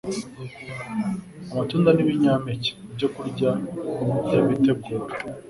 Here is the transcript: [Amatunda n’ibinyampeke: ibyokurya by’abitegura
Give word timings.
[Amatunda 1.51 1.89
n’ibinyampeke: 1.93 2.69
ibyokurya 2.91 3.49
by’abitegura 4.27 5.05